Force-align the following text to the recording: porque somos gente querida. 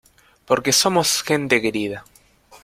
porque 0.47 0.73
somos 0.81 1.21
gente 1.21 1.61
querida. 1.61 2.03